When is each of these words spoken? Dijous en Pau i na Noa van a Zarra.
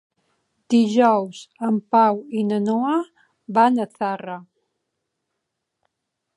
Dijous 0.73 1.41
en 1.67 1.77
Pau 1.97 2.17
i 2.41 2.47
na 2.53 2.59
Noa 2.63 2.97
van 3.59 3.79
a 3.87 3.89
Zarra. 3.93 4.41